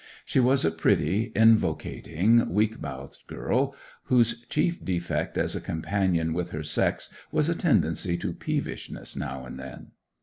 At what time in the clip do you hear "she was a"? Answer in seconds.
0.25-0.71